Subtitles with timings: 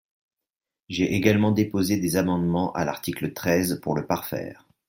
[0.89, 4.65] J’ai également déposé des amendements à l’article treize pour le parfaire.